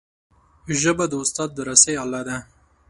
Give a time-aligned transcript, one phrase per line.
[0.81, 2.37] ژبه د استاد درسي آله ده